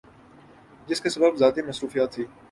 [0.87, 2.23] جس کا سبب ذاتی مصروفیت تھی۔